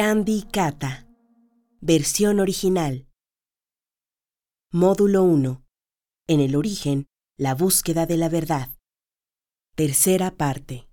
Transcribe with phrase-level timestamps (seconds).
[0.00, 1.08] Gandhi Kata.
[1.80, 3.08] Versión original.
[4.70, 5.64] Módulo 1.
[6.28, 7.06] En el origen,
[7.36, 8.68] la búsqueda de la verdad.
[9.74, 10.86] Tercera parte.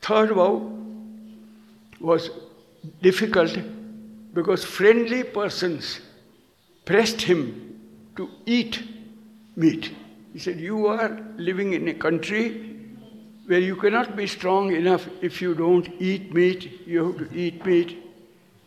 [0.00, 0.72] Third vow
[2.00, 2.32] was
[3.00, 3.56] difficult
[4.32, 6.00] because friendly persons
[6.84, 7.78] pressed him
[8.16, 8.82] to eat
[9.54, 9.92] meat.
[10.32, 12.73] He said, You are living in a country
[13.46, 17.64] where you cannot be strong enough if you don't eat meat, you have to eat
[17.66, 17.98] meat.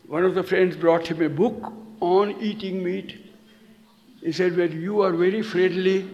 [0.06, 3.16] One of the friends brought him a book on eating meat.
[4.20, 6.08] He said, Well, you are very friendly,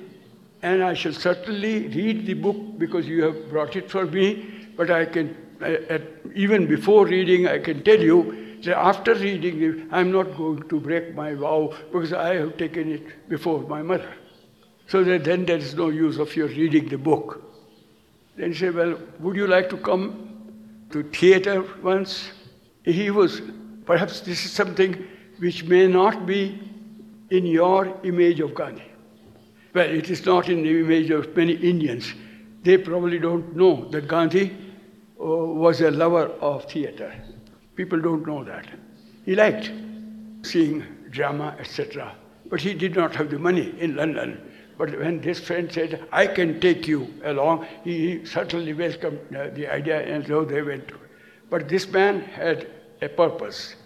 [0.62, 4.69] and I shall certainly read the book because you have brought it for me.
[4.77, 5.98] But I can, uh,
[6.34, 10.80] even before reading, I can tell you that after reading it, I'm not going to
[10.80, 14.12] break my vow because I have taken it before my mother.
[14.86, 17.53] So that then there is no use of your reading the book.
[18.36, 20.52] Then he said, Well, would you like to come
[20.90, 22.30] to theater once?
[22.84, 23.41] He was,
[23.84, 25.06] perhaps this is something
[25.38, 26.60] which may not be
[27.30, 28.91] in your image of Gandhi.
[29.72, 32.12] Well, it is not in the image of many Indians.
[32.62, 34.56] They probably don't know that Gandhi
[35.20, 37.12] uh, was a lover of theater.
[37.74, 38.66] People don't know that.
[39.24, 39.72] He liked
[40.42, 42.14] seeing drama, etc.
[42.46, 44.41] But he did not have the money in London
[44.77, 49.72] but when this friend said, I can take you along, he certainly welcomed uh, the
[49.72, 50.91] idea, and so they went.
[51.50, 52.69] But this man had
[53.00, 53.77] a purpose.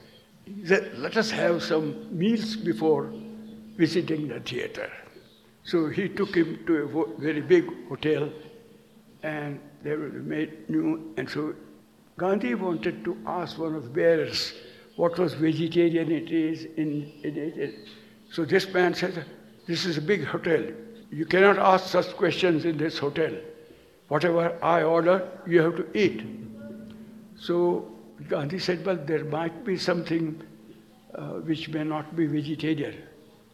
[0.44, 3.12] He said, Let us have some meals before
[3.76, 4.90] visiting the theater.
[5.64, 8.32] So he took him to a very big hotel,
[9.22, 11.12] and they were made new.
[11.18, 11.54] And so
[12.16, 14.54] Gandhi wanted to ask one of the bearers
[14.96, 17.88] what was vegetarian it is in, in it.
[18.32, 19.24] So this man said,
[19.68, 20.64] this is a big hotel.
[21.10, 23.32] You cannot ask such questions in this hotel.
[24.08, 26.22] Whatever I order, you have to eat.
[27.38, 27.86] So
[28.28, 30.42] Gandhi said, Well, there might be something
[31.14, 32.96] uh, which may not be vegetarian.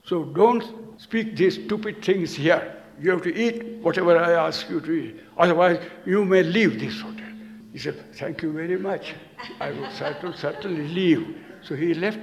[0.04, 2.76] So don't speak these stupid things here.
[3.00, 5.20] You have to eat whatever I ask you to eat.
[5.36, 7.26] Otherwise, you may leave this hotel.
[7.72, 9.14] He said, Thank you very much.
[9.58, 9.91] I will
[10.36, 11.36] certainly leave.
[11.62, 12.20] So he left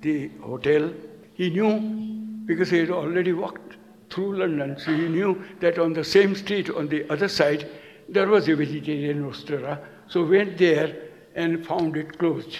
[0.00, 0.92] the hotel.
[1.34, 2.07] He knew
[2.48, 3.76] because he had already walked
[4.10, 7.68] through London, so he knew that on the same street on the other side
[8.08, 9.80] there was a vegetarian restaurant.
[10.08, 10.96] So went there
[11.34, 12.58] and found it closed.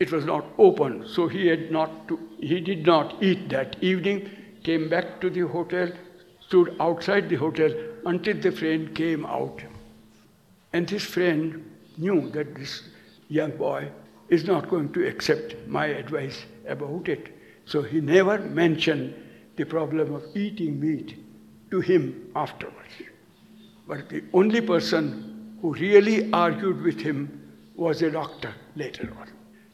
[0.00, 4.30] It was not open, so he had not to, he did not eat that evening.
[4.64, 5.92] Came back to the hotel,
[6.40, 7.70] stood outside the hotel
[8.06, 9.62] until the friend came out.
[10.72, 12.82] And this friend knew that this
[13.28, 13.90] young boy
[14.28, 17.35] is not going to accept my advice about it.
[17.66, 19.14] So he never mentioned
[19.56, 21.16] the problem of eating meat
[21.70, 22.94] to him afterwards.
[23.88, 29.28] But the only person who really argued with him was a doctor later on.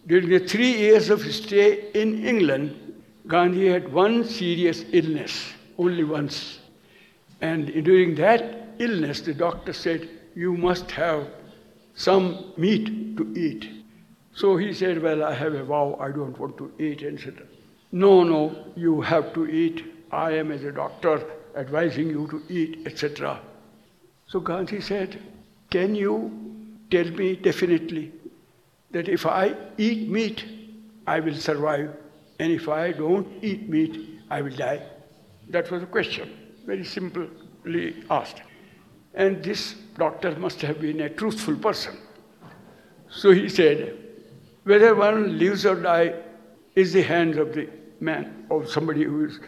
[0.07, 2.95] During the three years of his stay in England,
[3.27, 6.59] Gandhi had one serious illness, only once.
[7.41, 11.29] And during that illness, the doctor said, You must have
[11.95, 13.69] some meat to eat.
[14.35, 17.47] So he said, Well, I have a vow, I don't want to eat, and said,
[17.93, 19.85] no, no, you have to eat.
[20.11, 21.23] I am, as a doctor,
[21.55, 23.39] advising you to eat, etc.
[24.27, 25.21] So Gandhi said,
[25.71, 28.13] Can you tell me definitely
[28.91, 30.45] that if I eat meat,
[31.07, 31.95] I will survive,
[32.39, 34.83] and if I don't eat meat, I will die?
[35.51, 36.31] That was a question,
[36.65, 38.43] very simply asked.
[39.15, 41.99] And this doctor must have been a truthful person.
[43.11, 43.99] So he said,
[44.65, 46.15] Whether one lives or dies
[46.75, 47.69] is the hands of the
[48.03, 49.41] man or somebody who is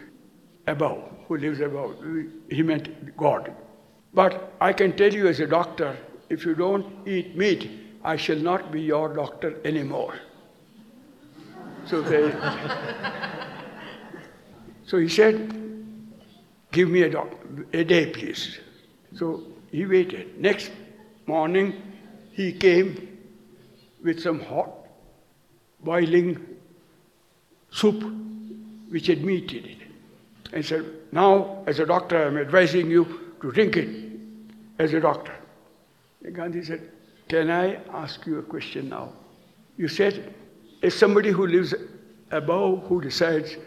[0.67, 1.95] above, who lives above.
[2.49, 3.53] He meant God.
[4.13, 5.95] But I can tell you as a doctor,
[6.29, 7.69] if you don't eat meat,
[8.03, 10.15] I shall not be your doctor anymore.
[11.85, 12.31] So they,
[14.85, 15.53] so he said,
[16.71, 17.35] give me a, doc-
[17.73, 18.59] a day, please.
[19.15, 20.39] So he waited.
[20.39, 20.71] Next
[21.25, 21.81] morning,
[22.31, 23.17] he came
[24.03, 24.71] with some hot,
[25.83, 26.39] boiling
[27.69, 28.24] soup
[28.95, 29.77] which had meat in it.
[30.53, 33.89] And said, Now, as a doctor, I'm advising you to drink it
[34.79, 35.33] as a doctor.
[36.23, 36.91] And Gandhi said,
[37.27, 39.11] Can I ask you a question now?
[39.75, 40.33] You said,
[40.81, 41.73] as somebody who lives
[42.31, 43.57] above who decides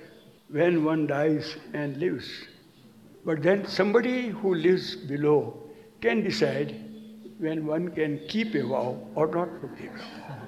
[0.49, 2.31] when one dies and lives.
[3.27, 5.63] But then somebody who lives below
[6.01, 6.75] can decide
[7.39, 10.39] when one can keep a vow or not to keep a vow.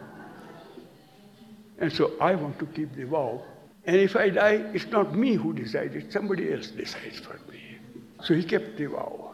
[1.81, 3.43] And so I want to keep the vow
[3.87, 7.79] and if I die, it's not me who decides, somebody else decides for me.
[8.23, 9.33] So he kept the vow.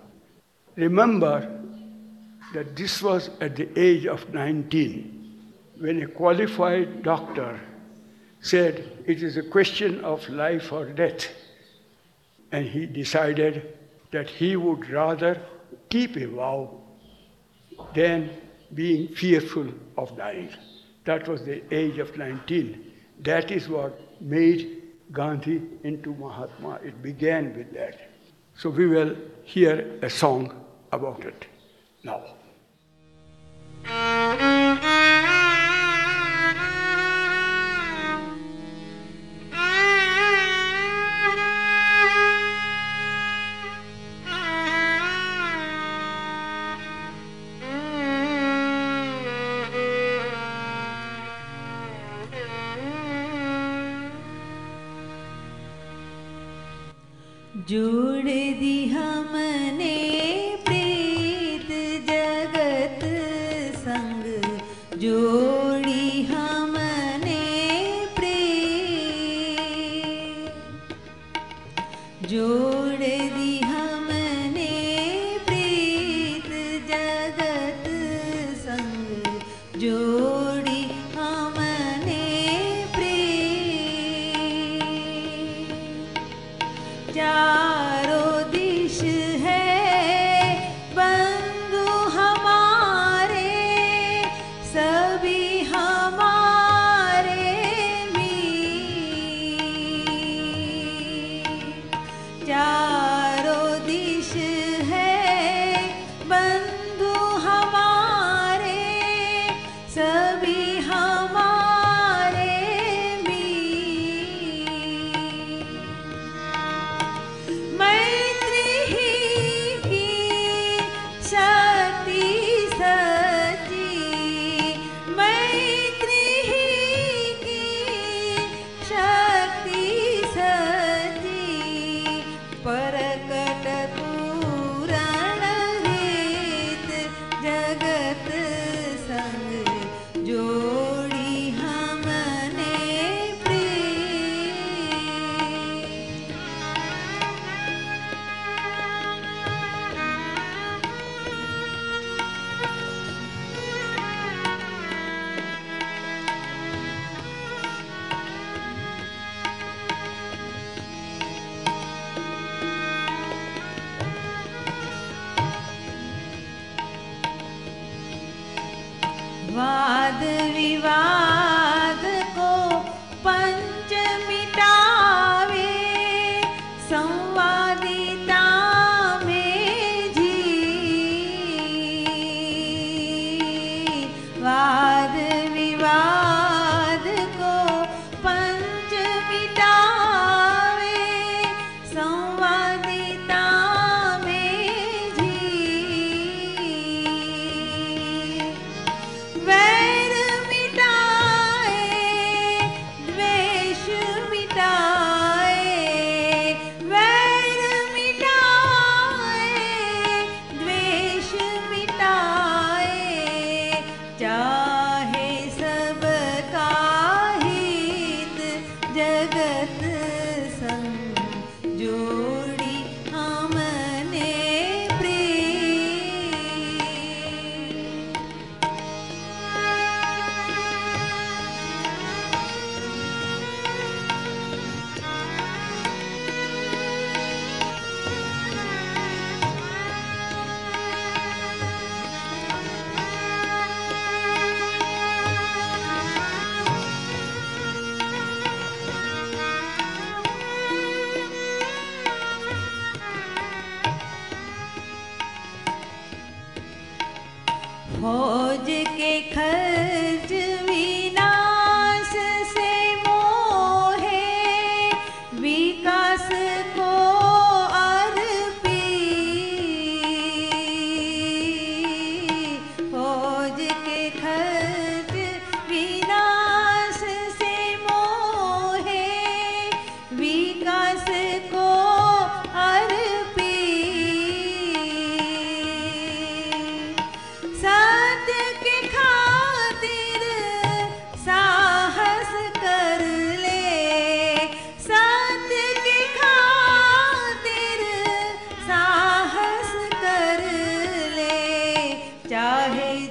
[0.76, 1.56] Remember,
[2.52, 5.42] that this was at the age of 19
[5.78, 7.60] when a qualified doctor
[8.40, 11.26] said it is a question of life or death.
[12.52, 13.76] And he decided
[14.12, 15.40] that he would rather
[15.90, 16.80] keep a vow
[17.94, 18.30] than
[18.72, 19.68] being fearful
[19.98, 20.50] of dying.
[21.04, 22.92] That was the age of 19.
[23.20, 24.82] That is what made
[25.12, 26.80] Gandhi into Mahatma.
[26.84, 28.10] It began with that.
[28.56, 30.52] So we will hear a song
[30.92, 31.46] about it
[32.02, 32.22] now.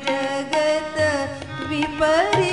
[0.08, 0.98] जगत
[1.70, 2.45] विपरीत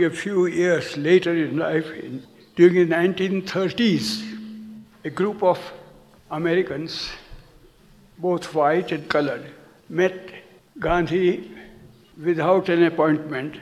[0.00, 2.22] Going a few years later in life, in,
[2.56, 4.24] during the 1930s,
[5.04, 5.58] a group of
[6.30, 7.10] Americans,
[8.16, 9.44] both white and colored,
[9.90, 10.30] met
[10.78, 11.50] Gandhi
[12.16, 13.60] without an appointment.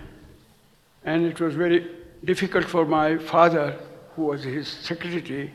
[1.04, 1.90] And it was very
[2.24, 3.76] difficult for my father,
[4.14, 5.52] who was his secretary,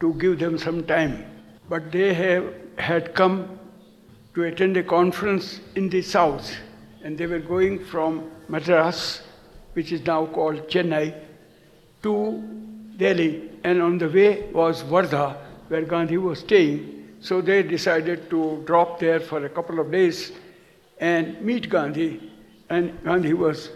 [0.00, 1.24] to give them some time.
[1.66, 2.44] But they have,
[2.76, 3.58] had come
[4.34, 6.54] to attend a conference in the south,
[7.02, 9.22] and they were going from Madras,
[9.74, 11.14] which is now called Chennai,
[12.02, 12.42] to
[12.96, 15.36] Delhi, and on the way was Wardha,
[15.68, 17.08] where Gandhi was staying.
[17.20, 20.32] So they decided to drop there for a couple of days
[20.98, 22.32] and meet Gandhi,
[22.68, 23.70] and Gandhi was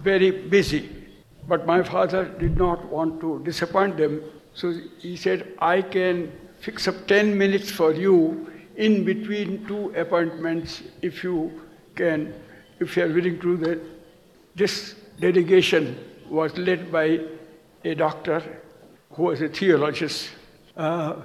[0.00, 0.90] very busy.
[1.48, 4.22] But my father did not want to disappoint them,
[4.54, 10.82] so he said, I can fix up 10 minutes for you in between two appointments
[11.02, 11.60] if you
[11.94, 12.34] can,
[12.78, 13.80] if you are willing to do that.
[14.54, 17.20] This delegation was led by
[17.84, 18.42] a doctor
[19.12, 20.30] who was a theologist
[20.76, 21.16] uh,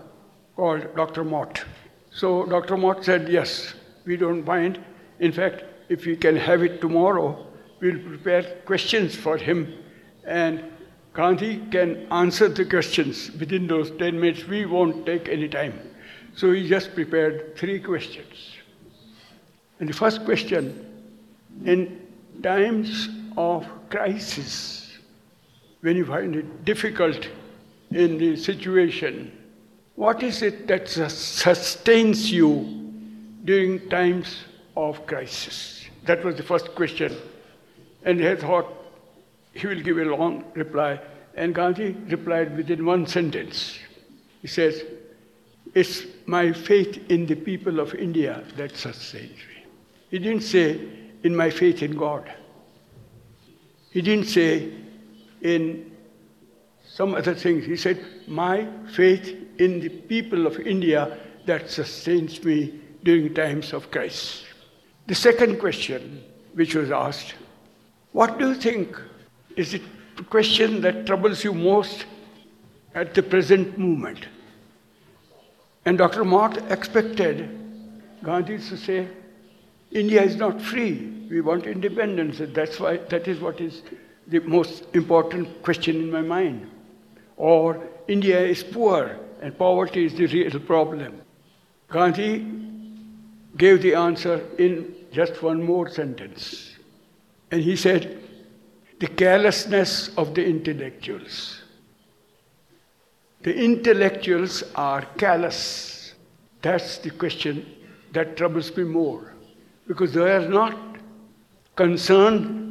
[0.55, 1.23] called Dr.
[1.23, 1.63] Mott.
[2.11, 2.77] So Dr.
[2.77, 3.73] Mott said, Yes,
[4.05, 4.79] we don't mind.
[5.19, 7.47] In fact, if we can have it tomorrow,
[7.79, 9.73] we'll prepare questions for him
[10.25, 10.63] and
[11.13, 14.47] Gandhi can answer the questions within those 10 minutes.
[14.47, 15.79] We won't take any time.
[16.35, 18.51] So he just prepared three questions.
[19.79, 20.85] And the first question
[21.65, 22.07] in
[22.43, 24.97] times of crisis,
[25.81, 27.27] when you find it difficult
[27.91, 29.31] in the situation,
[29.95, 32.91] what is it that sustains you
[33.45, 34.43] during times
[34.75, 35.85] of crisis?
[36.05, 37.15] That was the first question.
[38.03, 38.67] And he thought
[39.53, 40.99] he will give a long reply.
[41.35, 43.77] And Gandhi replied within one sentence.
[44.41, 44.83] He says,
[45.73, 49.65] It's my faith in the people of India that sustains me.
[50.09, 50.79] He didn't say,
[51.23, 52.31] In my faith in God.
[53.91, 54.71] He didn't say,
[55.41, 55.91] In
[56.87, 57.65] some other things.
[57.65, 63.89] He said, My faith in the people of India that sustains me during times of
[63.91, 64.45] crisis.
[65.07, 67.35] The second question, which was asked,
[68.11, 68.99] What do you think
[69.55, 69.81] is the
[70.29, 72.05] question that troubles you most
[72.93, 74.27] at the present moment?
[75.85, 76.25] And Dr.
[76.25, 77.49] Mott expected
[78.23, 79.07] Gandhi to say,
[79.91, 81.13] India is not free.
[81.29, 82.39] We want independence.
[82.39, 83.83] That's why that is what is
[84.27, 86.69] the most important question in my mind.
[87.37, 91.21] Or India is poor and poverty is the real problem.
[91.89, 92.45] Gandhi
[93.55, 96.75] gave the answer in just one more sentence.
[97.51, 98.21] And he said,
[98.99, 101.61] the carelessness of the intellectuals.
[103.43, 106.13] The intellectuals are callous.
[106.61, 107.65] That's the question
[108.11, 109.33] that troubles me more.
[109.87, 110.75] Because they are not
[111.75, 112.67] concerned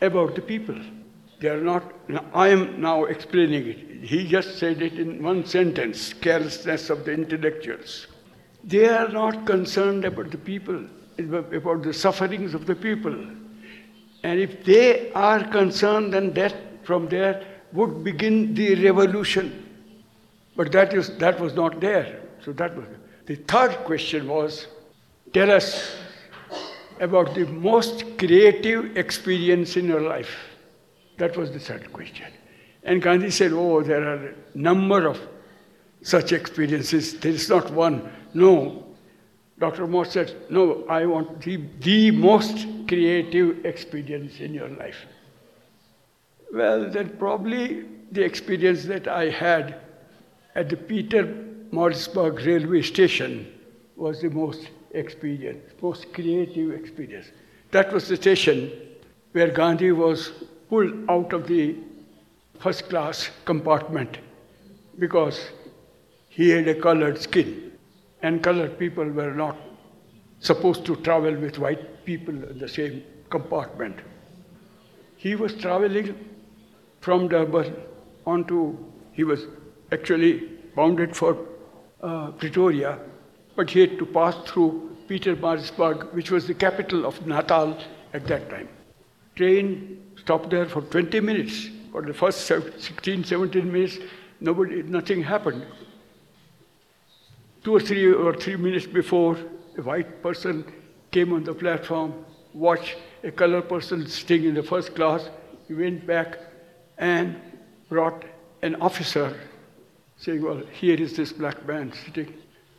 [0.00, 0.78] about the people.
[1.40, 1.92] They are not,
[2.32, 4.04] I am now explaining it.
[4.04, 8.06] He just said it in one sentence carelessness of the intellectuals.
[8.64, 10.86] They are not concerned about the people,
[11.18, 13.14] about the sufferings of the people.
[14.22, 16.54] And if they are concerned, then that
[16.84, 19.62] from there would begin the revolution.
[20.56, 22.22] But that, is, that was not there.
[22.42, 22.86] So that was
[23.26, 24.68] the third question was
[25.32, 25.96] tell us
[27.00, 30.30] about the most creative experience in your life.
[31.18, 32.32] That was the third question.
[32.82, 35.20] And Gandhi said, Oh, there are a number of
[36.02, 37.18] such experiences.
[37.18, 38.10] There is not one.
[38.34, 38.84] No.
[39.58, 39.86] Dr.
[39.86, 45.06] Moore said, No, I want the, the most creative experience in your life.
[46.52, 49.80] Well, then probably the experience that I had
[50.54, 51.24] at the Peter
[51.72, 53.52] Marisburg railway station
[53.96, 57.26] was the most experience, most creative experience.
[57.70, 58.70] That was the station
[59.32, 60.32] where Gandhi was
[60.68, 61.76] pulled out of the
[62.58, 64.18] first class compartment
[64.98, 65.40] because
[66.28, 67.72] he had a colored skin
[68.22, 69.56] and colored people were not
[70.40, 73.96] supposed to travel with white people in the same compartment.
[75.16, 76.14] He was traveling
[77.00, 77.74] from Durban
[78.26, 78.76] onto,
[79.12, 79.46] he was
[79.92, 80.32] actually
[80.74, 81.36] bounded for
[82.02, 82.98] uh, Pretoria,
[83.56, 87.76] but he had to pass through Pietermaritzburg, which was the capital of Natal
[88.12, 88.68] at that time.
[89.34, 91.70] Train stopped there for 20 minutes.
[91.92, 93.98] For the first 16, 17 minutes,
[94.40, 95.64] nobody, nothing happened.
[97.64, 99.38] Two or three or three minutes before,
[99.78, 100.64] a white person
[101.10, 105.30] came on the platform, watched a colored person sitting in the first class.
[105.66, 106.38] He went back
[106.98, 107.40] and
[107.88, 108.24] brought
[108.62, 109.34] an officer
[110.18, 112.34] saying, Well, here is this black man sitting.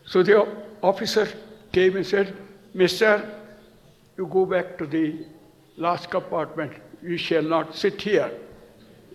[0.08, 0.48] So the
[0.82, 1.28] officer
[1.74, 2.34] came and said,
[2.74, 3.30] Mister,
[4.18, 5.26] you go back to the
[5.76, 6.72] last compartment.
[7.04, 8.32] You shall not sit here.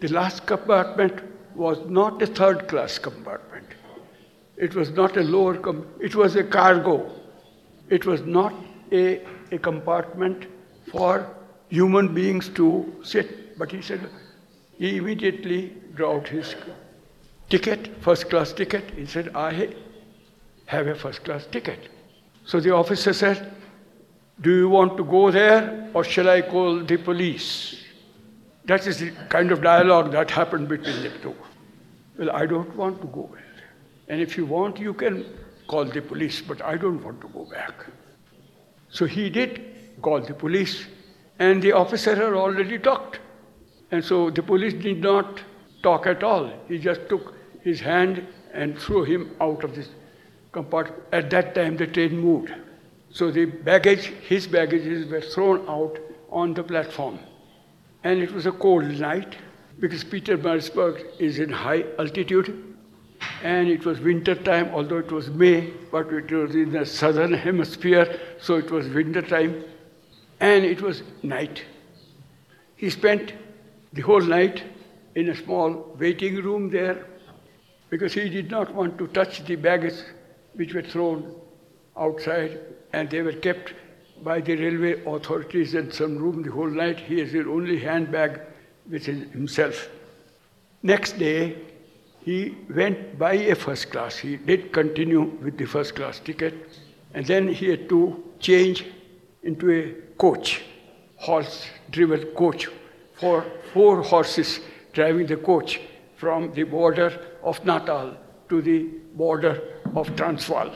[0.00, 1.22] The last compartment
[1.55, 3.66] was not a third class compartment.
[4.57, 7.11] It was not a lower, com- it was a cargo.
[7.88, 8.55] It was not
[8.92, 10.46] a, a compartment
[10.90, 11.26] for
[11.68, 13.59] human beings to sit.
[13.59, 14.09] But he said,
[14.78, 16.55] he immediately drew out his
[17.48, 18.90] ticket, first class ticket.
[18.90, 19.52] He said, I
[20.66, 21.88] have a first class ticket.
[22.44, 23.53] So the officer said,
[24.40, 27.83] Do you want to go there or shall I call the police?
[28.64, 31.35] That is the kind of dialogue that happened between the two.
[32.18, 33.64] Well, I don't want to go there.
[34.09, 35.25] And if you want, you can
[35.66, 37.75] call the police, but I don't want to go back.
[38.90, 39.64] So he did
[40.03, 40.87] call the police,
[41.38, 43.20] and the officer had already talked.
[43.90, 45.40] And so the police did not
[45.83, 46.53] talk at all.
[46.68, 49.88] He just took his hand and threw him out of this
[50.52, 51.02] compartment.
[51.12, 52.54] At that time, the train moved.
[53.10, 55.98] So the baggage, his baggages were thrown out
[56.30, 57.18] on the platform.
[58.04, 59.36] And it was a cold night
[59.80, 62.74] because Pietermaritzburg is in high altitude.
[63.42, 67.32] And it was winter time, although it was May, but it was in the southern
[67.32, 69.64] hemisphere, so it was winter time.
[70.40, 71.64] And it was night.
[72.76, 73.32] He spent
[73.92, 74.64] the whole night
[75.14, 77.06] in a small waiting room there
[77.90, 80.02] because he did not want to touch the baggage
[80.54, 81.34] which were thrown
[81.96, 82.58] outside
[82.92, 83.74] and they were kept
[84.22, 86.98] by the railway authorities in some room the whole night.
[87.00, 88.40] He has his only handbag
[88.88, 89.88] with himself.
[90.82, 91.56] Next day,
[92.24, 94.16] he went by a first class.
[94.16, 96.54] He did continue with the first class ticket,
[97.14, 98.84] and then he had to change
[99.42, 100.62] into a coach,
[101.16, 102.68] horse driven coach,
[103.14, 104.60] for four horses
[104.92, 105.80] driving the coach
[106.16, 108.16] from the border of Natal
[108.48, 108.82] to the
[109.14, 109.60] border
[109.94, 110.74] of Transvaal.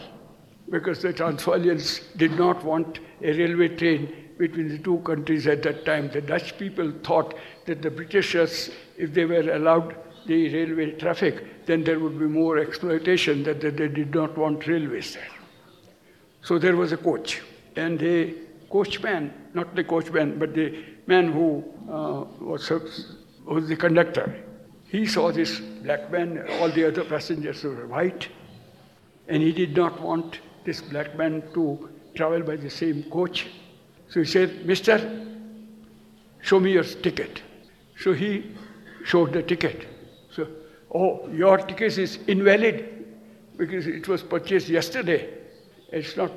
[0.68, 5.85] Because the Transvaalians did not want a railway train between the two countries at that
[5.85, 6.11] time.
[6.11, 7.35] The Dutch people thought
[7.66, 12.59] that the Britishers, if they were allowed the railway traffic, then there would be more
[12.59, 15.29] exploitation, that they did not want railways there.
[16.42, 17.40] So there was a coach,
[17.76, 18.35] and the
[18.70, 22.70] coachman, not the coachman, but the man who uh, was,
[23.44, 24.44] was the conductor,
[24.88, 28.29] he saw this black man, all the other passengers were white,
[29.28, 33.46] and he did not want this black man to travel by the same coach.
[34.08, 35.26] So he said, Mister,
[36.42, 37.42] show me your ticket.
[37.98, 38.54] So he
[39.04, 39.86] showed the ticket.
[40.30, 40.48] So,
[40.94, 43.06] oh, your ticket is invalid
[43.56, 45.28] because it was purchased yesterday.
[45.92, 46.32] It's not.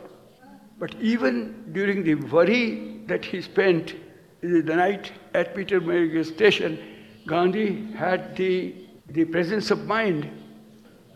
[0.80, 3.96] But even during the worry that he spent
[4.42, 6.80] the night at Pietermaritzburg station,
[7.28, 8.74] Gandhi had the,
[9.10, 10.30] the presence of mind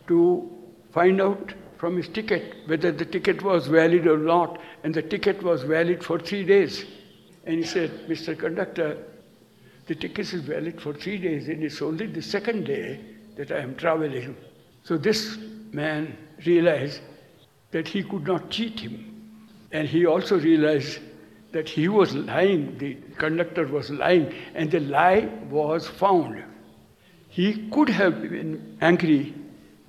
[0.07, 0.51] to
[0.91, 1.53] find out
[1.83, 6.01] from his ticket whether the ticket was valid or not, and the ticket was valid
[6.01, 6.85] for three days.
[7.45, 8.39] And he said, Mr.
[8.39, 8.97] Conductor,
[9.87, 13.01] the ticket is valid for three days, and it's only the second day
[13.35, 14.33] that I am traveling.
[14.83, 15.37] So this
[15.73, 16.15] man
[16.45, 17.01] realized
[17.71, 19.33] that he could not cheat him.
[19.73, 20.99] And he also realized
[21.51, 26.45] that he was lying, the conductor was lying, and the lie was found.
[27.27, 29.35] He could have been angry,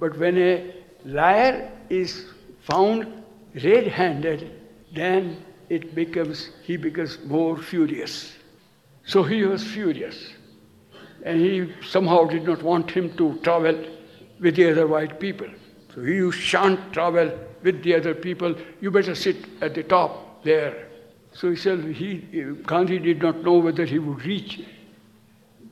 [0.01, 2.27] but when a liar is
[2.61, 3.23] found
[3.63, 4.51] red handed,
[4.95, 8.33] then it becomes, he becomes more furious.
[9.07, 10.31] So he was furious.
[11.25, 13.85] And he somehow did not want him to travel
[14.41, 15.49] with the other white people.
[15.95, 20.89] So you shan't travel with the other people, you better sit at the top there.
[21.33, 22.19] So he said he,
[22.67, 24.63] Gandhi did not know whether he would reach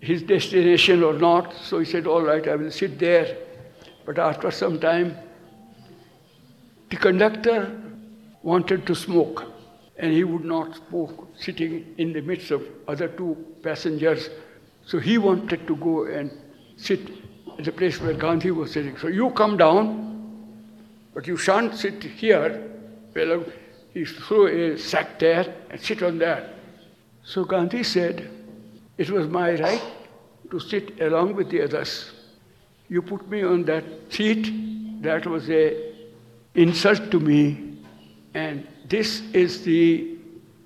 [0.01, 1.55] his destination or not.
[1.55, 3.37] So he said, All right, I will sit there.
[4.05, 5.17] But after some time,
[6.93, 7.75] the conductor
[8.43, 9.47] wanted to smoke,
[9.97, 14.29] and he would not smoke sitting in the midst of other two passengers.
[14.85, 16.31] So he wanted to go and
[16.77, 17.01] sit
[17.59, 18.99] at the place where Gandhi was sitting.
[18.99, 19.89] So you come down,
[21.15, 22.71] but you shan't sit here.
[23.17, 23.43] Well,
[23.95, 26.57] he threw a sack there and sit on that.
[27.25, 28.29] So Gandhi said,
[28.99, 29.83] It was my right
[30.51, 32.11] to sit along with the others.
[32.91, 34.53] You put me on that seat,
[35.03, 35.92] that was a
[36.55, 37.79] insult to me,
[38.35, 40.17] and this is the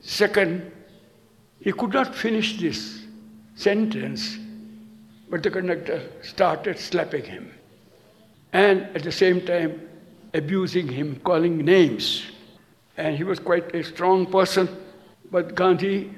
[0.00, 0.72] second.
[1.60, 3.04] He could not finish this
[3.54, 4.38] sentence,
[5.28, 7.52] but the conductor started slapping him
[8.52, 9.88] and at the same time
[10.34, 12.26] abusing him, calling names.
[12.96, 14.68] And he was quite a strong person,
[15.30, 16.14] but Gandhi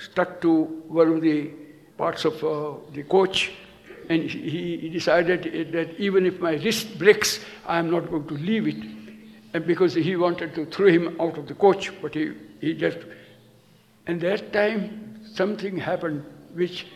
[0.00, 1.50] stuck to one of the
[1.96, 3.52] parts of uh, the coach
[4.08, 8.34] and he, he decided that even if my wrist breaks, I am not going to
[8.34, 9.01] leave it.
[9.54, 12.98] And because he wanted to throw him out of the coach, but he, he just.
[14.06, 16.86] And that time, something happened which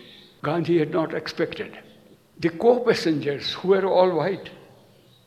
[0.43, 1.79] Gandhi had not expected.
[2.39, 4.51] The co passengers, who were all white,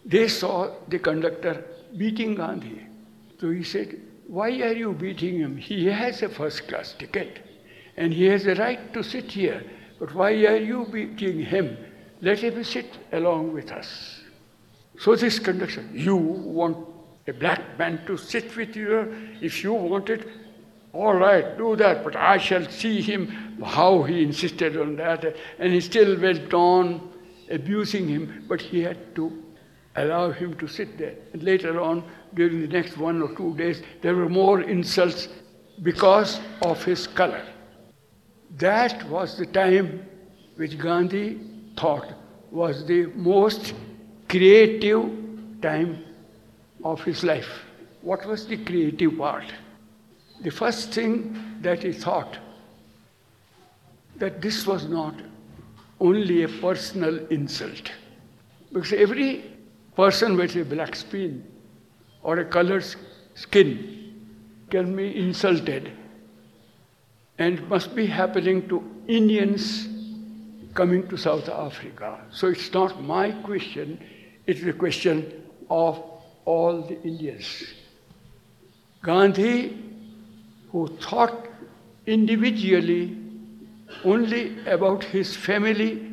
[0.06, 1.66] they saw the conductor
[1.98, 2.86] beating Gandhi.
[3.40, 5.58] So he said, Why are you beating him?
[5.58, 7.40] He has a first class ticket
[7.98, 9.64] and he has a right to sit here.
[10.00, 11.78] But why are you beating him?
[12.22, 14.22] Let him sit along with us.
[15.00, 16.89] So this conductor, you want
[17.30, 19.16] a black man to sit with you?
[19.42, 20.28] If you want it,
[20.92, 23.28] all right, do that, but I shall see him
[23.64, 25.36] how he insisted on that.
[25.60, 27.12] And he still went on
[27.50, 29.44] abusing him, but he had to
[29.96, 31.16] allow him to sit there.
[31.34, 35.28] And later on, during the next one or two days, there were more insults
[35.84, 37.46] because of his color.
[38.58, 40.06] That was the time
[40.56, 41.40] which Gandhi
[41.78, 42.14] thought
[42.52, 43.74] was the most
[44.28, 45.10] creative
[45.62, 46.04] time
[46.84, 47.50] of his life.
[48.02, 49.46] What was the creative part?
[50.42, 52.38] The first thing that he thought
[54.18, 55.16] that this was not
[56.00, 57.92] only a personal insult.
[58.72, 59.44] Because every
[59.96, 61.46] person with a black skin
[62.22, 62.86] or a colored
[63.36, 64.30] skin
[64.70, 65.92] can be insulted
[67.38, 69.88] and must be happening to Indians
[70.74, 72.20] coming to South Africa.
[72.32, 74.00] So it's not my question,
[74.46, 76.04] it's the question of
[76.46, 77.64] all the Indians.
[79.02, 79.78] Gandhi,
[80.72, 81.48] who thought
[82.06, 83.18] individually
[84.04, 86.06] only about his family,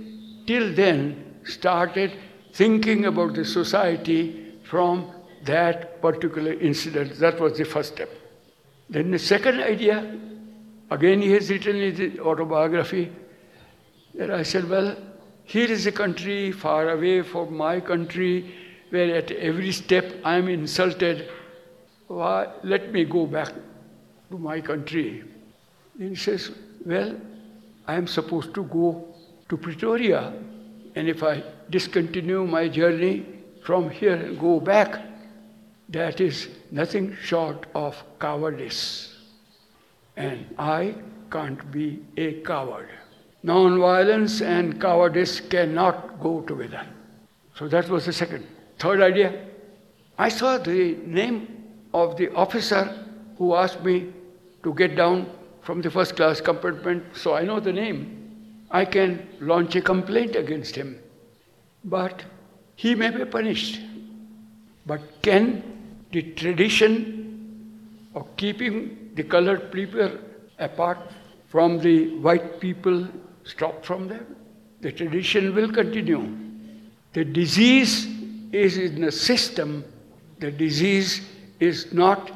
[0.47, 2.13] till then started
[2.53, 5.11] thinking about the society from
[5.45, 7.19] that particular incident.
[7.19, 8.09] That was the first step.
[8.89, 10.19] Then the second idea,
[10.91, 13.13] again he has written in his autobiography,
[14.15, 14.97] that I said, well,
[15.45, 18.55] here is a country far away from my country
[18.97, 21.29] where at every step I am insulted.
[22.07, 23.53] Why, let me go back
[24.31, 25.25] to my country.
[25.97, 26.51] Then he says,
[26.85, 27.15] well,
[27.87, 29.15] I am supposed to go
[29.51, 30.33] to Pretoria.
[30.95, 33.27] And if I discontinue my journey
[33.65, 35.03] from here and go back,
[35.91, 39.15] that is nothing short of cowardice.
[40.17, 40.95] And I
[41.31, 42.89] can't be a coward.
[43.43, 46.87] Non-violence and cowardice cannot go together.
[47.55, 48.47] So that was the second.
[48.79, 49.47] Third idea,
[50.19, 52.85] I saw the name of the officer
[53.39, 54.13] who asked me
[54.63, 55.31] to get down
[55.63, 58.67] from the first class compartment, so I know the name.
[58.71, 60.99] I can launch a complaint against him.
[61.85, 62.25] But
[62.75, 63.81] he may be punished.
[64.85, 65.63] But can
[66.13, 70.11] the tradition of keeping the colored people
[70.59, 70.99] apart
[71.49, 73.07] from the white people
[73.45, 74.37] stop from them.
[74.81, 76.37] The tradition will continue.
[77.13, 78.07] The disease
[78.53, 79.85] is in the system,
[80.39, 81.23] the disease
[81.61, 82.31] is not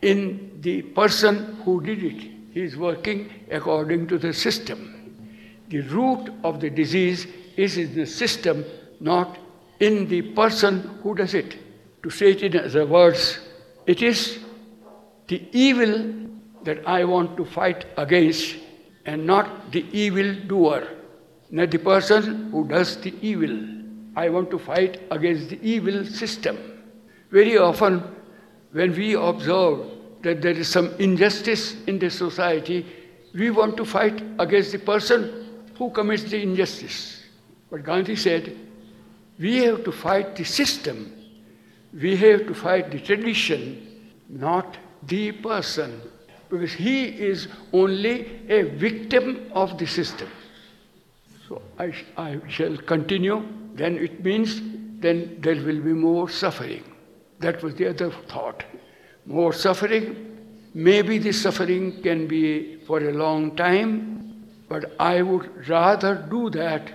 [0.00, 2.30] in the person who did it.
[2.52, 4.92] He is working according to the system.
[5.72, 8.64] the root of the disease is in the system,
[9.00, 9.38] not
[9.80, 11.56] in the person who does it.
[12.02, 13.38] To say it in other words,
[13.86, 14.38] it is
[15.28, 15.94] the evil
[16.64, 18.56] that I want to fight against
[19.06, 20.86] and not the evil doer,
[21.50, 23.56] not the person who does the evil.
[24.14, 26.58] I want to fight against the evil system.
[27.30, 28.02] Very often,
[28.72, 29.86] when we observe
[30.22, 32.86] that there is some injustice in the society,
[33.34, 37.22] we want to fight against the person who commits the injustice.
[37.70, 38.54] But Gandhi said,
[39.38, 41.12] we have to fight the system,
[41.92, 46.00] we have to fight the tradition, not the person,
[46.50, 50.28] because he is only a victim of the system.
[51.48, 53.42] So I, I shall continue,
[53.74, 54.60] then it means
[55.00, 56.84] then there will be more suffering.
[57.40, 58.64] That was the other thought.
[59.26, 60.38] More suffering.
[60.74, 66.90] Maybe the suffering can be for a long time, but I would rather do that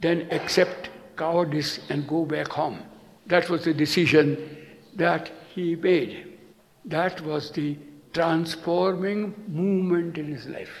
[0.00, 2.82] than accept cowardice and go back home.
[3.26, 4.56] That was the decision
[4.94, 6.38] that he made.
[6.84, 7.76] That was the
[8.12, 10.72] transforming movement in his life.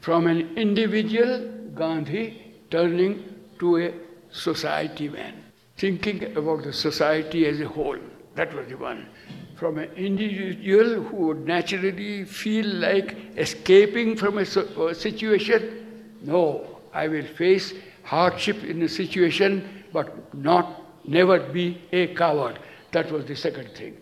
[0.00, 3.24] From an individual, Gandhi, turning
[3.58, 3.92] to a
[4.32, 5.44] society man,
[5.76, 7.98] thinking about the society as a whole.
[8.34, 9.08] That was the one.
[9.56, 14.46] From an individual who would naturally feel like escaping from a,
[14.94, 22.58] situation, no, I will face hardship in a situation, but not never be a coward.
[22.92, 23.96] That was the second thing.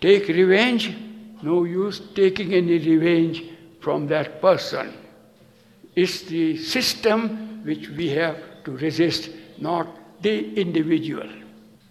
[0.00, 0.94] Take revenge,
[1.42, 3.42] no use taking any revenge
[3.80, 4.92] from that person.
[5.94, 9.88] It's the system which we have to resist, not
[10.22, 11.28] the individual.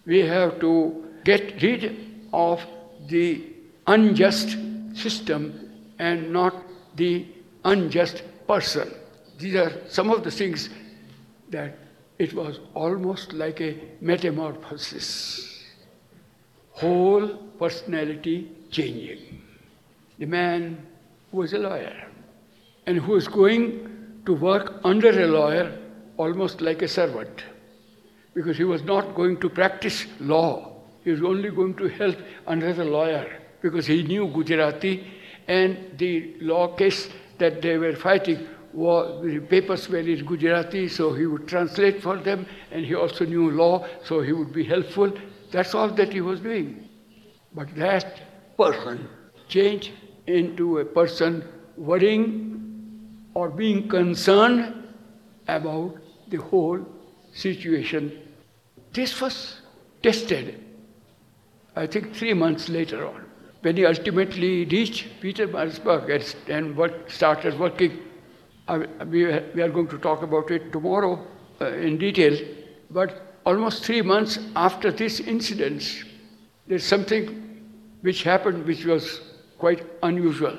[0.06, 1.96] We have to get rid
[2.32, 2.62] of
[3.08, 3.44] the
[3.88, 4.58] unjust
[4.94, 6.54] system and not
[6.96, 7.26] the
[7.64, 8.94] unjust person.
[9.40, 10.70] These are some of the things
[11.50, 11.78] that
[12.20, 15.64] it was almost like a metamorphosis.
[16.72, 19.42] Whole personality changing.
[20.20, 20.86] The man
[21.32, 21.96] who was a lawyer
[22.86, 25.85] and who is going to work under a lawyer
[26.18, 27.44] almost like a servant
[28.34, 30.74] because he was not going to practice law.
[31.04, 35.08] He was only going to help the lawyer because he knew Gujarati
[35.48, 41.14] and the law case that they were fighting was, the papers were in Gujarati, so
[41.14, 45.12] he would translate for them, and he also knew law, so he would be helpful.
[45.52, 46.90] That's all that he was doing.
[47.54, 48.22] But that
[48.58, 49.08] person
[49.48, 49.92] changed
[50.28, 51.48] into a person
[51.78, 54.84] worrying or being concerned
[55.48, 55.98] about
[56.36, 56.80] the whole
[57.34, 58.12] situation.
[58.94, 59.62] This was
[60.02, 60.64] tested,
[61.76, 63.26] I think, three months later on,
[63.62, 66.10] when he ultimately reached Pietermaritzburg
[66.50, 68.00] and, and started working
[68.68, 71.24] we are going to talk about it tomorrow
[71.62, 72.38] uh, in detail,
[72.90, 76.04] but almost three months after this incident,
[76.68, 77.62] there's something
[78.02, 79.22] which happened which was
[79.60, 80.58] quite unusual.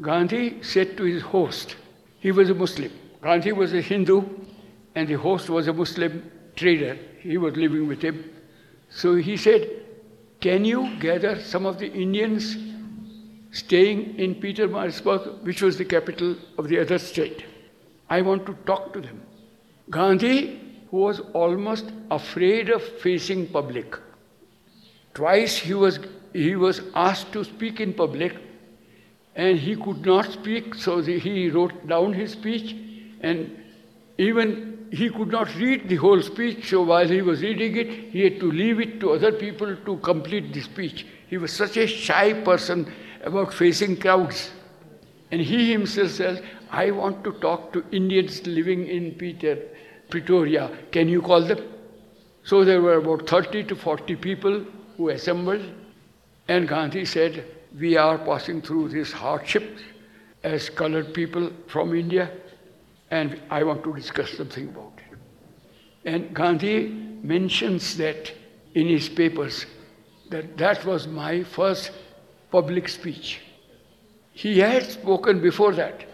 [0.00, 1.76] Gandhi said to his host,
[2.18, 2.90] he was a Muslim.
[3.22, 4.22] Gandhi was a Hindu,
[4.94, 6.98] and the host was a Muslim trader.
[7.20, 8.30] He was living with him.
[8.90, 9.68] So he said,
[10.40, 12.56] Can you gather some of the Indians
[13.52, 17.44] staying in Pietermaritzburg, which was the capital of the other state.
[18.08, 19.22] I want to talk to them.
[19.90, 23.96] Gandhi, who was almost afraid of facing public,
[25.14, 25.98] twice he was,
[26.32, 28.34] he was asked to speak in public
[29.36, 32.74] and he could not speak, so he wrote down his speech
[33.20, 33.50] and
[34.18, 38.24] even he could not read the whole speech, so while he was reading it, he
[38.24, 41.06] had to leave it to other people to complete the speech.
[41.28, 42.92] He was such a shy person
[43.24, 44.50] about facing crowds.
[45.30, 49.58] And he himself says, I want to talk to Indians living in Peter,
[50.10, 50.70] Pretoria.
[50.90, 51.60] Can you call them?
[52.44, 54.66] So there were about 30 to 40 people
[54.98, 55.62] who assembled.
[56.48, 57.46] And Gandhi said,
[57.80, 59.78] We are passing through this hardship
[60.44, 62.30] as colored people from India,
[63.12, 65.18] and I want to discuss something about it.
[66.06, 66.88] And Gandhi
[67.22, 68.32] mentions that
[68.74, 69.66] in his papers
[70.30, 71.92] that that was my first
[72.50, 73.40] public speech.
[74.32, 76.06] He had spoken before that,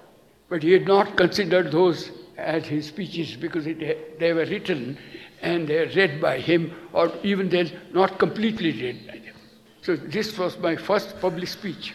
[0.48, 4.98] but he had not considered those as his speeches because it, they were written
[5.40, 9.36] and they were read by him, or even then not completely read by them.
[9.82, 11.94] So this was my first public speech.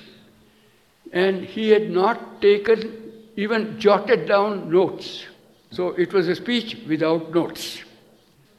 [1.12, 3.03] And he had not taken,
[3.36, 5.26] even jotted down notes.
[5.72, 7.82] So it was a speech without notes.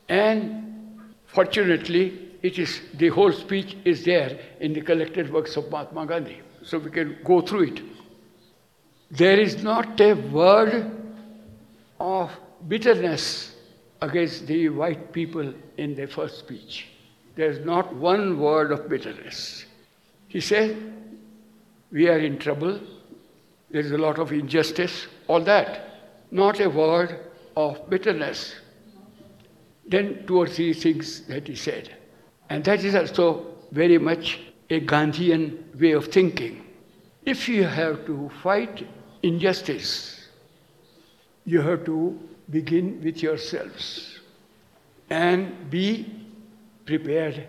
[0.09, 6.07] And fortunately, it is, the whole speech is there in the collected works of Mahatma
[6.07, 6.41] Gandhi.
[6.63, 7.83] So we can go through it.
[9.11, 10.91] There is not a word
[12.01, 12.31] of
[12.69, 13.55] bitterness
[14.03, 16.89] against the white people in the first speech.
[17.37, 19.65] There's not one word of bitterness.
[20.29, 20.77] He said,
[21.91, 22.81] We are in trouble,
[23.75, 25.81] there is a lot of injustice, all that.
[26.31, 27.19] Not a word
[27.57, 28.55] of bitterness.
[29.85, 31.93] Then two or three things that he said.
[32.49, 34.39] And that is also very much
[34.71, 36.65] a Gandhian way of thinking.
[37.25, 38.87] If you have to fight
[39.25, 40.29] injustice,
[41.45, 42.17] you have to
[42.51, 44.21] begin with yourselves
[45.11, 46.15] and be
[46.87, 47.49] prepared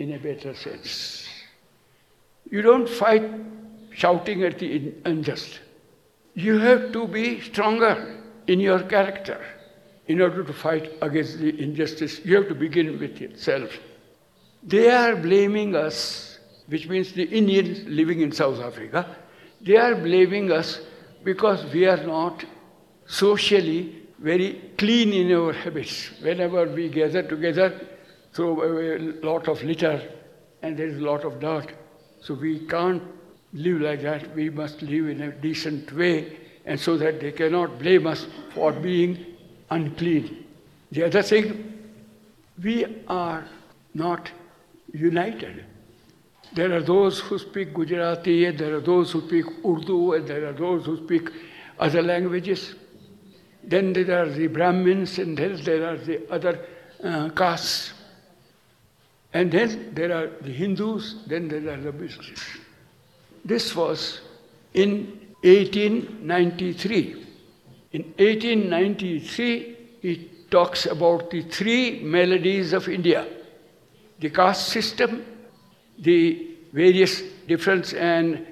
[0.00, 1.28] in a better sense.
[2.50, 3.22] You don't fight
[3.94, 5.60] shouting at the unjust.
[6.34, 9.40] You have to be stronger in your character
[10.06, 12.20] in order to fight against the injustice.
[12.24, 13.70] You have to begin with yourself.
[14.62, 19.16] They are blaming us, which means the Indians living in South Africa,
[19.60, 20.80] they are blaming us
[21.22, 22.44] because we are not
[23.06, 26.10] socially very clean in our habits.
[26.20, 27.80] Whenever we gather together,
[28.32, 30.02] throw away a lot of litter
[30.62, 31.72] and there is a lot of dirt.
[32.20, 33.02] So we can't
[33.54, 34.34] live like that.
[34.34, 36.36] We must live in a decent way
[36.66, 39.24] and so that they cannot blame us for being
[39.70, 40.44] unclean.
[40.92, 41.72] The other thing,
[42.62, 43.46] we are
[43.94, 44.30] not
[44.92, 45.64] united.
[46.54, 50.46] There are those who speak Gujarati, and there are those who speak Urdu, and there
[50.46, 51.28] are those who speak
[51.78, 52.74] other languages.
[53.62, 56.64] Then there are the Brahmins, and then there are the other
[57.02, 57.92] uh, castes.
[59.32, 62.40] And then there are the Hindus, then there are the Muslims.
[63.44, 64.20] This was
[64.72, 67.24] in 1893.
[67.92, 73.26] In 1893, he talks about the three melodies of India
[74.20, 75.24] the caste system,
[75.98, 78.46] the various difference and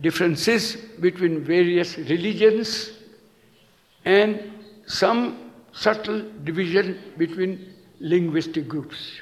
[0.00, 2.92] differences between various religions,
[4.04, 4.52] and
[4.86, 9.20] some subtle division between linguistic groups.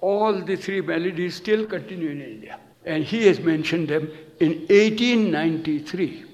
[0.00, 2.58] All the three melodies still continue in India.
[2.84, 6.24] And he has mentioned them in 1893.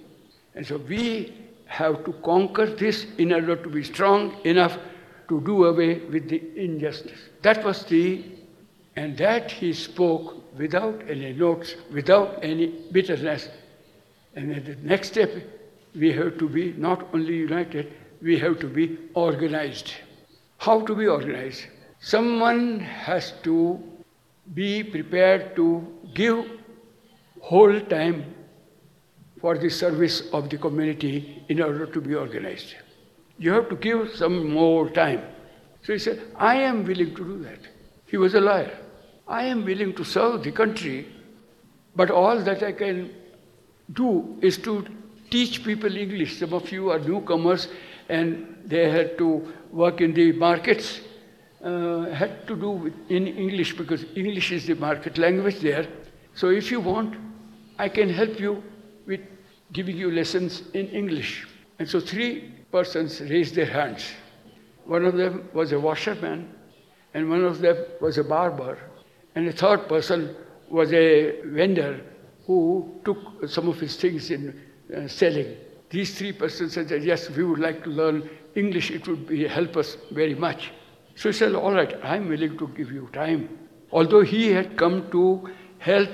[0.54, 1.32] And so we
[1.66, 4.76] have to conquer this in order to be strong enough
[5.28, 7.20] to do away with the injustice.
[7.42, 8.24] That was the,
[8.96, 13.48] and that he spoke without any notes, without any bitterness.
[14.34, 15.30] And the next step,
[15.94, 19.92] we have to be not only united, we have to be organized.
[20.58, 21.64] How to be organized?
[22.00, 23.80] Someone has to
[24.54, 26.44] be prepared to give
[27.40, 28.34] whole time
[29.40, 32.74] for the service of the community in order to be organized.
[33.38, 35.22] You have to give some more time.
[35.82, 37.60] So he said, I am willing to do that.
[38.06, 38.76] He was a lawyer.
[39.26, 41.06] I am willing to serve the country,
[41.96, 43.10] but all that I can
[43.92, 44.84] do is to
[45.30, 46.38] teach people English.
[46.38, 47.68] Some of you are newcomers
[48.08, 51.00] and they had to work in the markets,
[51.64, 55.86] uh, had to do in English because English is the market language there.
[56.34, 57.14] So if you want,
[57.80, 58.62] I can help you
[59.06, 59.20] with
[59.72, 61.46] giving you lessons in English.
[61.78, 64.04] And so three persons raised their hands.
[64.84, 66.52] One of them was a washerman,
[67.14, 68.76] and one of them was a barber,
[69.34, 70.36] and a third person
[70.68, 72.00] was a vendor
[72.46, 74.60] who took some of his things in
[74.94, 75.56] uh, selling.
[75.88, 79.48] These three persons said that, yes, we would like to learn English, it would be,
[79.48, 80.70] help us very much.
[81.14, 83.48] So he said, all right, I'm willing to give you time.
[83.90, 86.10] Although he had come to help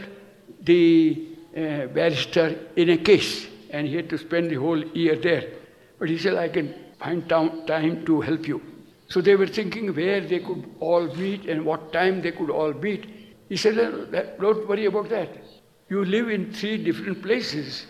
[0.61, 5.45] the uh, barrister in a case, and he had to spend the whole year there.
[5.99, 8.61] But he said, I can find time to help you.
[9.09, 12.73] So they were thinking where they could all meet and what time they could all
[12.73, 13.07] meet.
[13.49, 13.77] He said,
[14.41, 15.29] Don't worry about that.
[15.89, 17.87] You live in three different places,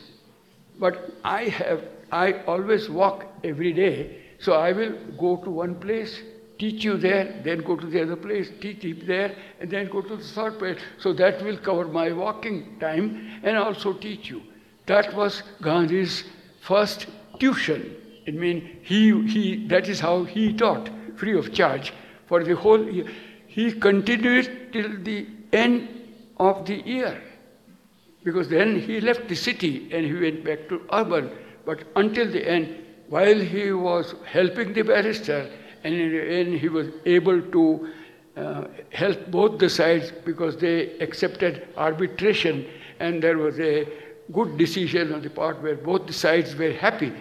[0.79, 6.21] but I have, I always walk every day, so I will go to one place
[6.59, 10.01] teach you there, then go to the other place, teach you there, and then go
[10.01, 10.79] to the third place.
[10.99, 14.43] So that will cover my walking time and also teach you.
[14.87, 16.25] That was Gandhi's
[16.61, 17.07] first
[17.39, 17.95] tuition.
[18.27, 21.93] It means he, he, that is how he taught, free of charge,
[22.27, 23.07] for the whole year.
[23.47, 25.89] He continued till the end
[26.39, 27.23] of the year.
[28.25, 31.31] Because then he left the city and he went back to Durban.
[31.65, 35.49] But until the end, while he was helping the barrister,
[35.87, 37.65] and in the end he was able to
[38.37, 42.67] uh, help both the sides because they accepted arbitration
[43.01, 43.87] and there was a
[44.33, 47.13] good decision on the part where both the sides were happy.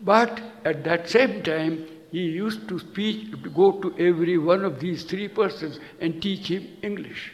[0.00, 4.80] But at that same time, he used to speak, to go to every one of
[4.80, 7.32] these three persons and teach him English.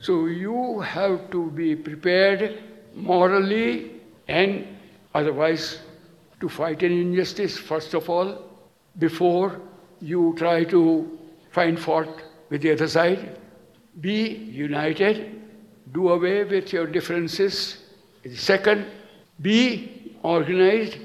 [0.00, 2.62] So you have to be prepared
[2.94, 3.92] morally
[4.28, 4.66] and
[5.14, 5.80] otherwise
[6.40, 8.42] to fight an injustice, first of all,
[8.98, 9.60] before
[10.04, 11.18] you try to
[11.50, 13.38] find fault with the other side.
[14.00, 14.18] Be
[14.66, 15.40] united,
[15.92, 17.78] do away with your differences.
[18.34, 18.86] Second,
[19.40, 20.98] be organized,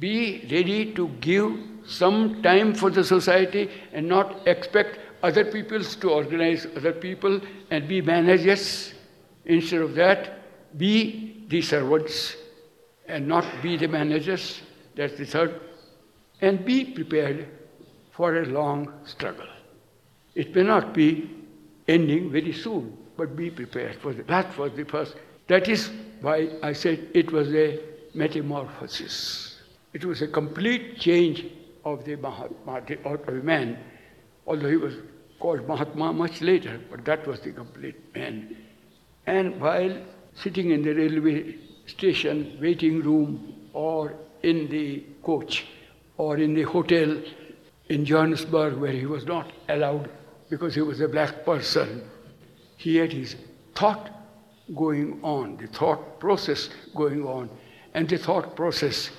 [0.00, 1.52] be ready to give
[1.86, 7.40] some time for the society and not expect other peoples to organize other people
[7.70, 8.94] and be managers.
[9.44, 12.36] Instead of that, be the servants
[13.06, 14.60] and not be the managers.
[14.96, 15.60] That's the third.
[16.40, 17.46] And be prepared
[18.12, 19.46] for a long struggle.
[20.34, 21.30] It may not be
[21.88, 24.26] ending very soon, but be prepared for that.
[24.28, 25.16] That was the first.
[25.48, 25.90] That is
[26.20, 27.80] why I said it was a
[28.14, 29.60] metamorphosis.
[29.92, 31.46] It was a complete change
[31.84, 33.78] of the Mahatma, of a man,
[34.46, 34.94] although he was
[35.40, 38.56] called Mahatma much later, but that was the complete man.
[39.26, 39.96] And while
[40.34, 41.56] sitting in the railway
[41.86, 45.66] station, waiting room, or in the coach,
[46.16, 47.16] or in the hotel
[47.90, 50.08] in Johannesburg, where he was not allowed
[50.48, 52.02] because he was a black person,
[52.76, 53.34] he had his
[53.74, 54.10] thought
[54.74, 57.50] going on, the thought process going on.
[57.92, 59.10] And the thought process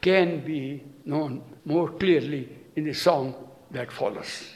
[0.00, 3.34] can be known more clearly in the song
[3.70, 4.50] that follows.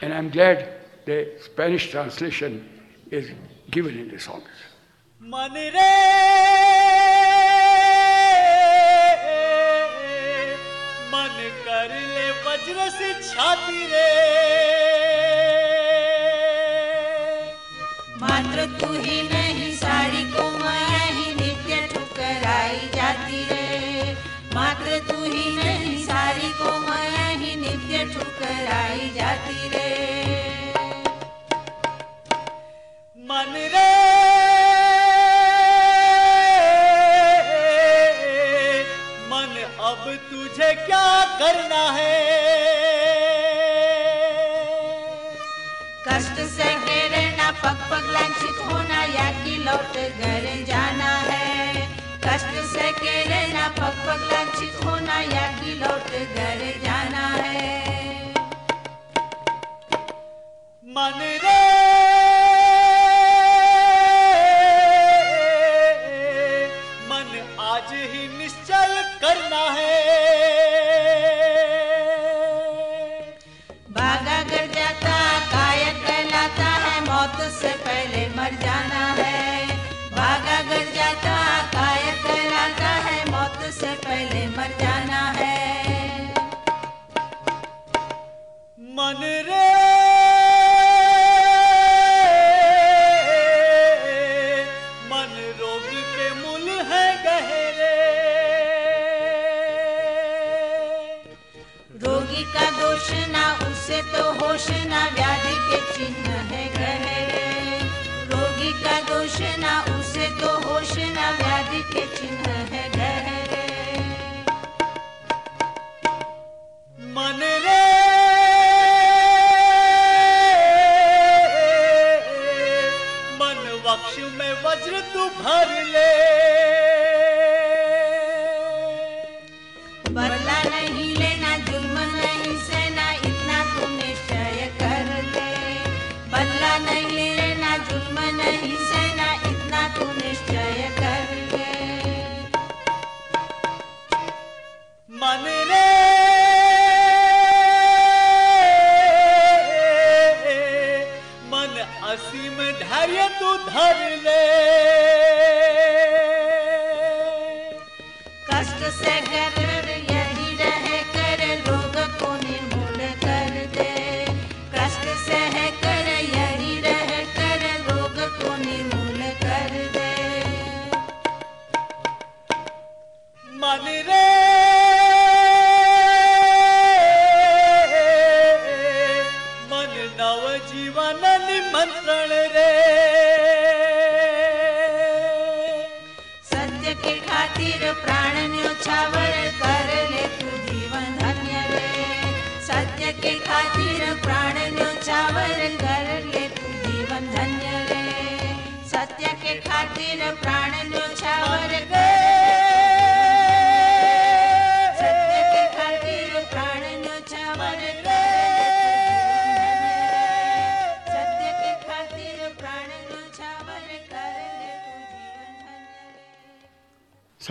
[0.00, 0.68] And I'm glad
[1.04, 2.68] the Spanish translation
[3.10, 3.28] is
[3.70, 4.48] given in the songs.
[5.20, 5.50] मन
[11.14, 11.36] मन
[11.66, 14.63] कर ले वज्र से छाती रे।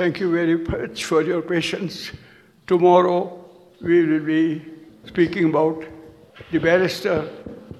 [0.04, 2.12] Thank you very much for your patience.
[2.68, 3.40] Tomorrow
[3.80, 4.62] we will be
[5.06, 5.86] speaking about
[6.52, 7.32] the barrister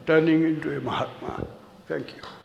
[0.06, 1.46] turning into a Mahatma.
[1.86, 2.43] Thank you.